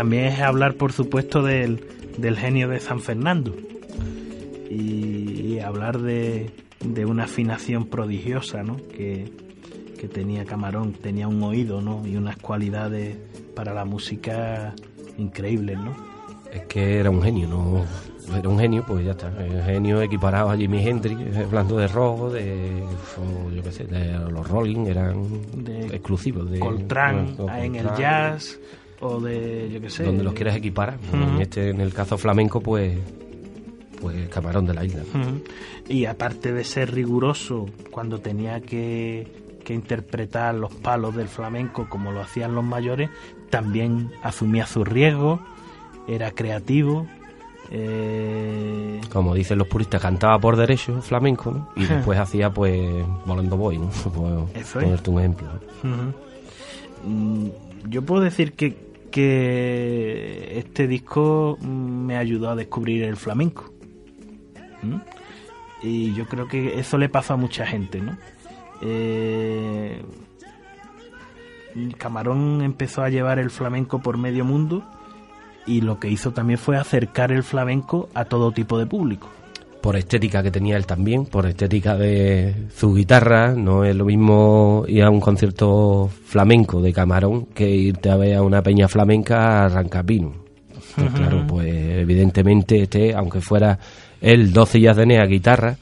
[0.00, 1.84] también es hablar, por supuesto, del,
[2.16, 3.54] del genio de San Fernando
[4.70, 6.48] y, y hablar de,
[6.82, 8.78] de una afinación prodigiosa ¿no?
[8.78, 9.30] que,
[9.98, 12.06] que tenía Camarón, tenía un oído ¿no?
[12.06, 13.18] y unas cualidades
[13.54, 14.74] para la música
[15.18, 15.94] increíbles, ¿no?
[16.50, 17.84] Es que era un genio, no
[18.34, 19.30] era un genio, pues ya está.
[19.66, 22.82] Genio equiparado a Jimi Hendrix, hablando de rock, de.
[23.54, 25.24] yo qué sé, de los Rolling, eran
[25.62, 26.50] De exclusivos.
[26.50, 28.58] De, Coltrane o en el jazz
[29.00, 30.04] o de, yo qué sé.
[30.04, 30.98] Donde los quieras equiparar.
[31.12, 31.16] Ujú.
[31.36, 32.96] en, este, en el caso flamenco, pues.
[34.00, 35.02] Pues Camarón de la isla.
[35.88, 39.26] Y aparte de ser riguroso cuando tenía que,
[39.62, 43.10] que interpretar los palos del flamenco como lo hacían los mayores,
[43.50, 45.40] también asumía su riesgo,
[46.08, 47.06] era creativo.
[47.70, 51.68] eh, Como dicen los puristas, cantaba por derecho flamenco, ¿no?
[51.76, 53.90] Y después hacía, pues, Volando Boy, ¿no?
[54.54, 54.84] Eso es.
[54.84, 55.48] ponerte un ejemplo.
[57.04, 57.46] Mm,
[57.88, 63.72] Yo puedo decir que, que este disco me ayudó a descubrir el flamenco.
[65.82, 68.16] Y yo creo que eso le pasa a mucha gente, ¿no?
[68.82, 70.02] Eh,
[71.98, 74.82] Camarón empezó a llevar el flamenco por medio mundo
[75.66, 79.28] y lo que hizo también fue acercar el flamenco a todo tipo de público.
[79.80, 84.84] Por estética que tenía él también, por estética de su guitarra, no es lo mismo
[84.86, 89.64] ir a un concierto flamenco de Camarón que irte a ver a una peña flamenca
[89.64, 90.32] a Rancapino.
[90.96, 93.78] Pues claro, pues evidentemente este, aunque fuera
[94.20, 95.76] él 12 días de Nea guitarra,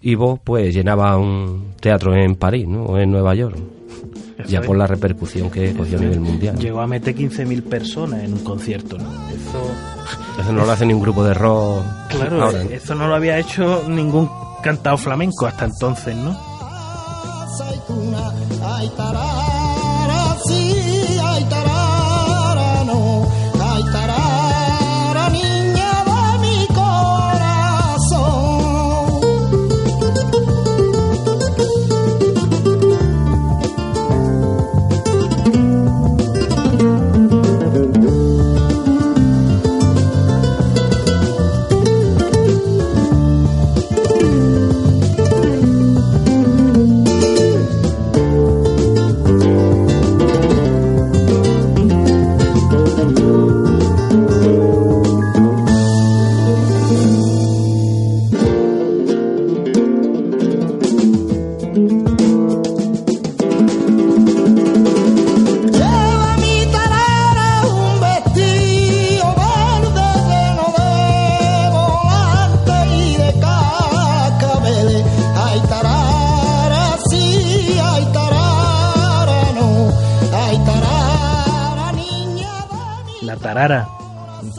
[0.00, 2.84] y vos pues llenaba un teatro en París, ¿no?
[2.84, 3.56] O en Nueva York.
[4.44, 4.66] Eso ya es.
[4.66, 6.56] por la repercusión que cogió a nivel mundial.
[6.58, 9.04] Llegó a meter 15.000 personas en un concierto, ¿no?
[9.28, 9.70] Eso
[10.40, 12.70] Eso no lo hace ni un grupo de rock Claro, ahora, ¿no?
[12.70, 14.30] eso no lo había hecho ningún
[14.62, 16.36] cantado flamenco hasta entonces, ¿no?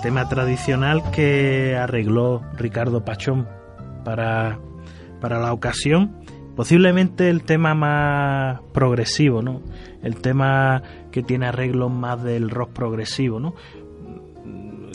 [0.05, 3.47] Tema tradicional que arregló Ricardo Pachón
[4.03, 4.59] para,
[5.19, 6.23] para la ocasión.
[6.55, 9.63] Posiblemente el tema más progresivo, ¿no?
[10.03, 13.55] El tema que tiene arreglos más del rock progresivo, ¿no?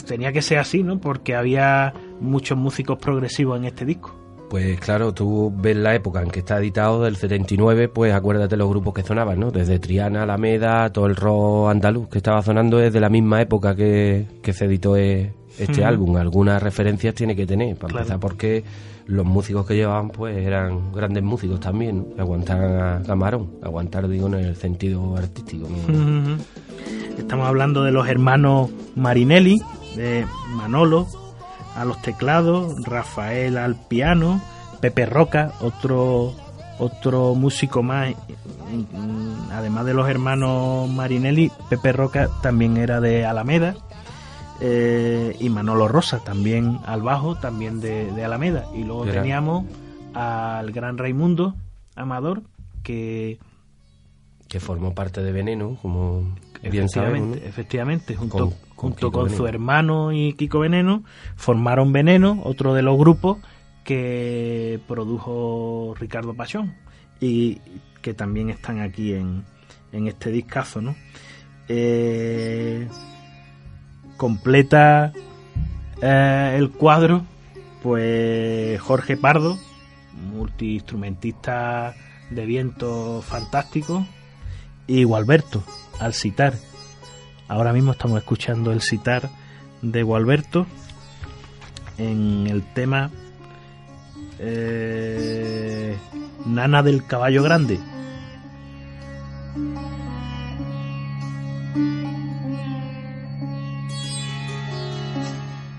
[0.07, 1.01] Tenía que ser así, ¿no?
[1.01, 4.20] Porque había muchos músicos progresivos en este disco.
[4.51, 8.69] Pues claro, tú ves la época en que está editado, del 79, pues acuérdate los
[8.69, 9.53] grupos que sonaban, ¿no?
[9.53, 13.77] Desde Triana, Alameda, todo el rock andaluz que estaba sonando es de la misma época
[13.77, 16.17] que, que se editó eh, este álbum.
[16.17, 18.01] Algunas referencias tiene que tener, para Claro.
[18.03, 18.65] empezar porque
[19.07, 22.35] los músicos que llevaban pues eran grandes músicos también, ¿no?
[22.35, 26.37] A Camarón, aguantar digo en el sentido artístico, ¿no?
[27.19, 29.61] Estamos hablando de los hermanos Marinelli,
[29.97, 30.27] de
[30.57, 31.07] Manolo
[31.81, 34.41] a los teclados, Rafael al piano,
[34.81, 36.35] Pepe Roca, otro
[36.79, 43.75] otro músico más, mm, además de los hermanos Marinelli, Pepe Roca también era de Alameda.
[44.63, 48.67] eh, y Manolo Rosa también al bajo, también de, de Alameda.
[48.75, 49.65] Y luego Era- teníamos
[50.13, 51.55] al gran Raimundo
[51.97, 52.43] Amador,
[52.83, 53.39] que
[54.49, 56.25] Que formó parte de Veneno, como
[56.63, 57.49] bien sabemos, Efectivamente, ¿no?
[57.49, 61.05] efectivamente, junto Con- con, junto Kiko con su hermano y Kiko Veneno,
[61.37, 63.37] formaron Veneno, otro de los grupos
[63.85, 66.75] que produjo Ricardo Pachón
[67.21, 67.61] y
[68.01, 69.45] que también están aquí en,
[69.93, 70.97] en este discazo, ¿no?
[71.69, 72.89] Eh,
[74.17, 75.13] completa
[76.01, 77.23] eh, el cuadro,
[77.83, 79.59] pues Jorge Pardo,
[80.33, 81.95] multiinstrumentista
[82.31, 84.07] de viento fantástico,
[84.87, 85.63] y Gualberto
[85.99, 86.55] al citar.
[87.51, 89.29] Ahora mismo estamos escuchando el citar
[89.83, 90.69] de Gualberto
[91.99, 93.11] en el tema
[94.39, 95.99] eh,
[96.47, 97.81] Nana del Caballo Grande.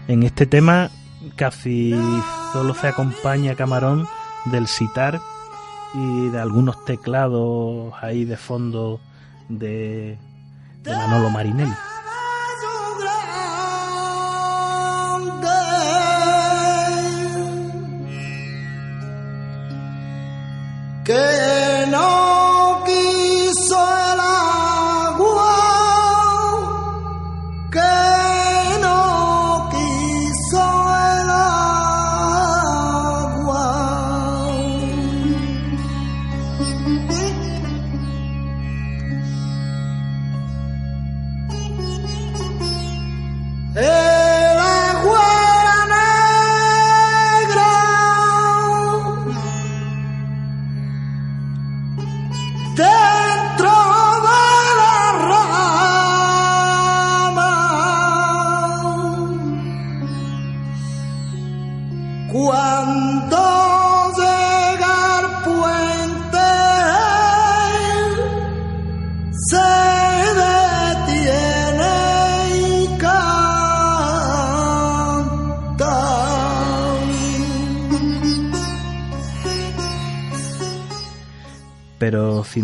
[0.09, 0.91] En este tema
[1.37, 1.95] casi
[2.51, 4.05] solo se acompaña Camarón
[4.43, 5.21] del citar
[5.93, 8.99] y de algunos teclados ahí de fondo
[9.47, 10.17] de,
[10.83, 11.90] de Manolo Marinelli.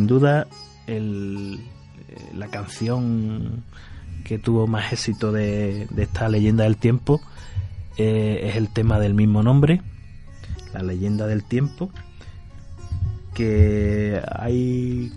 [0.07, 0.47] duda
[0.87, 1.59] el,
[2.09, 3.63] eh, la canción
[4.23, 7.21] que tuvo más éxito de, de esta leyenda del tiempo
[7.97, 9.81] eh, es el tema del mismo nombre,
[10.73, 11.91] la leyenda del tiempo,
[13.33, 15.11] que hay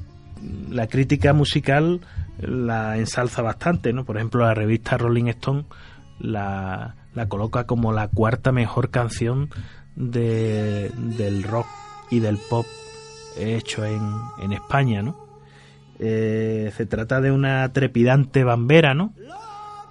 [0.70, 2.01] la crítica musical
[2.38, 4.05] la ensalza bastante, ¿no?
[4.05, 5.64] Por ejemplo, la revista Rolling Stone
[6.18, 9.51] la, la coloca como la cuarta mejor canción
[9.97, 11.66] de, del rock
[12.11, 12.66] y del pop
[13.37, 14.03] hecho en,
[14.43, 15.16] en España, ¿no?
[15.99, 19.12] Eh, se trata de una trepidante bambera, ¿no?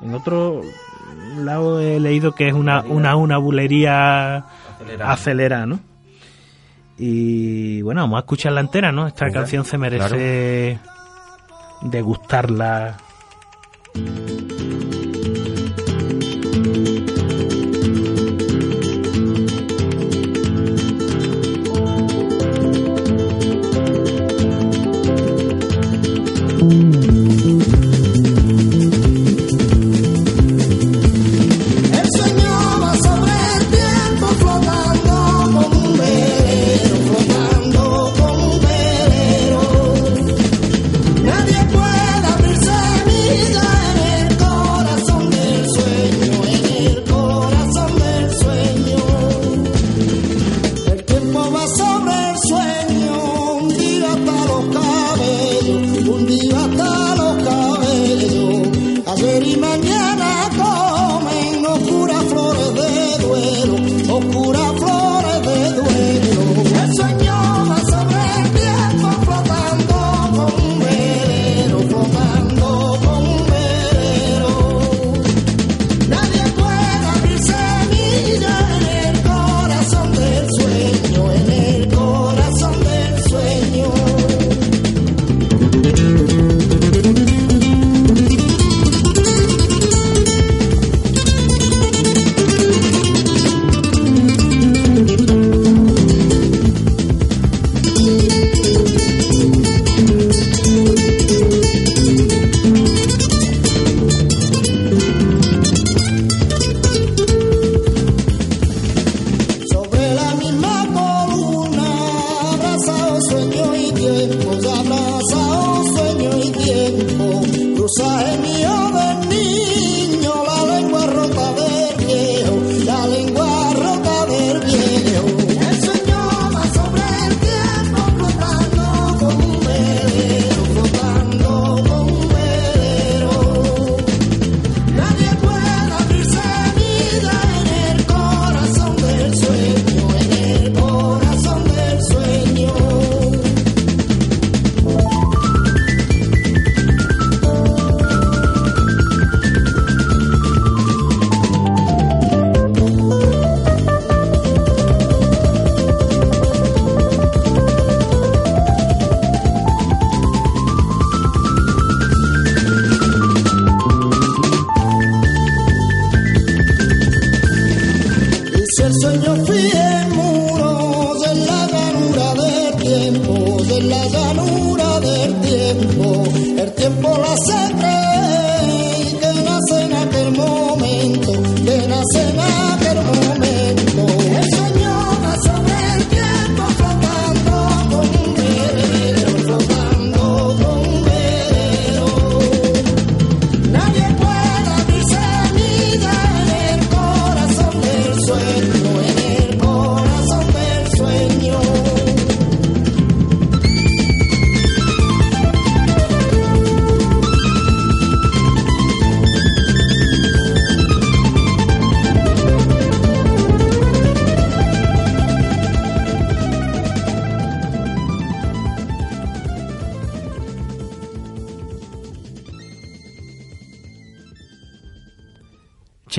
[0.02, 0.62] En otro
[1.38, 4.46] lado he leído que es una, una, una bulería
[5.04, 5.80] acelerada, ¿no?
[6.98, 9.08] Y bueno, vamos a escucharla entera, ¿no?
[9.08, 10.80] Esta canción se merece
[11.84, 12.98] degustarla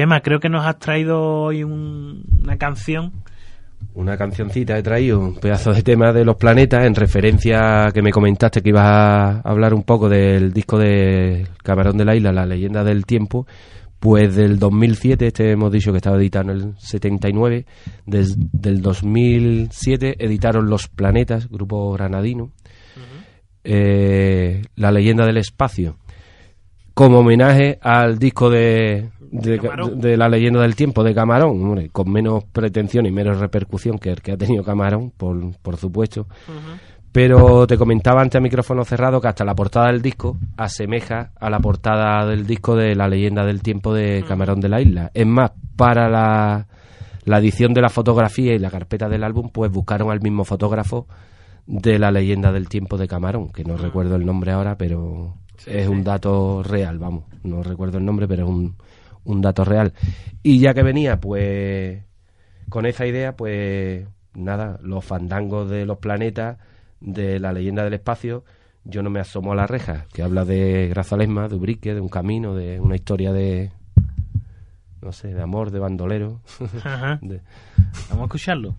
[0.01, 3.13] Chema, creo que nos has traído hoy un- una canción.
[3.93, 8.01] Una cancioncita he traído, un pedazo de tema de los planetas en referencia a que
[8.01, 12.33] me comentaste que ibas a hablar un poco del disco de Camarón de la Isla,
[12.33, 13.47] La leyenda del tiempo.
[13.99, 17.67] Pues del 2007, este hemos dicho que estaba editado en el 79,
[18.07, 22.53] desde del 2007 editaron Los Planetas, grupo granadino,
[23.65, 25.97] eh, La leyenda del espacio,
[27.01, 32.45] como homenaje al disco de, de, La leyenda del tiempo de Camarón, hombre, con menos
[32.45, 36.27] pretensión y menos repercusión que el que ha tenido Camarón, por, por supuesto.
[37.11, 41.49] Pero te comentaba antes a micrófono cerrado que hasta la portada del disco asemeja a
[41.49, 45.11] la portada del disco de La leyenda del tiempo de Camarón de la Isla.
[45.15, 46.67] Es más, para la,
[47.25, 51.07] la edición de la fotografía y la carpeta del álbum, pues buscaron al mismo fotógrafo
[51.67, 55.35] de La leyenda del tiempo de Camarón, que no recuerdo el nombre ahora, pero
[55.67, 57.25] es un dato real, vamos.
[57.43, 58.77] No recuerdo el nombre, pero es un,
[59.25, 59.93] un dato real.
[60.43, 62.03] Y ya que venía, pues
[62.69, 66.59] con esa idea, pues nada, los fandangos de los planetas,
[67.01, 68.45] de la leyenda del espacio,
[68.85, 72.09] yo no me asomo a la reja, que habla de Grazalesma, de Ubrique, de un
[72.09, 73.71] camino, de una historia de,
[75.03, 76.41] no sé, de amor, de bandolero.
[76.85, 77.19] Ajá.
[77.23, 77.41] de-
[78.09, 78.77] Vamos a escucharlo.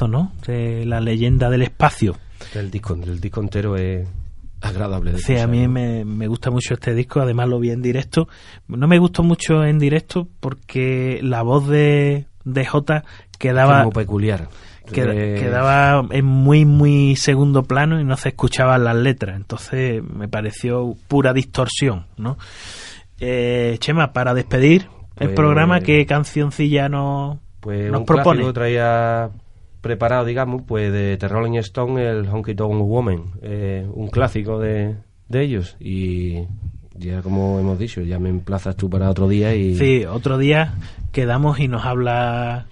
[0.00, 0.32] Temazo, ¿no?
[0.46, 2.16] De la leyenda del espacio.
[2.54, 4.08] El disco, el disco entero es
[4.60, 5.12] agradable.
[5.12, 5.68] De Sí, a mí ¿no?
[5.70, 8.28] me, me gusta mucho este disco, además lo vi en directo.
[8.68, 13.04] No me gustó mucho en directo porque la voz de, de Jota
[13.38, 14.48] quedaba, Como peculiar.
[14.86, 19.36] qued- quedaba en muy, muy segundo plano y no se escuchaban las letras.
[19.36, 22.36] Entonces me pareció pura distorsión, ¿no?
[23.18, 28.50] Eh, Chema, para despedir el Pues- programa, ¿qué cancioncilla nos, Pues nos un propone?
[28.54, 29.28] traía
[29.80, 34.96] preparado, digamos, pues de The Rolling Stone, el Honky Tonk Woman, eh, un clásico de,
[35.28, 35.76] de ellos.
[35.80, 36.44] Y
[36.94, 40.74] ya como hemos dicho, ya me emplazas tú para otro día y Sí, otro día
[41.12, 42.66] quedamos y nos habla